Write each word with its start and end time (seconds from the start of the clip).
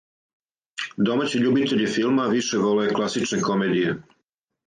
Домаћи 1.09 1.41
љубитељи 1.43 1.91
филма 1.97 2.25
више 2.33 2.63
воле 2.63 2.87
класичне 2.95 3.41
комедије. 3.51 3.93